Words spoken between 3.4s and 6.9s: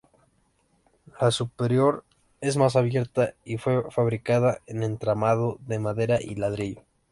y fue fabricada con entramado de madera y ladrillo.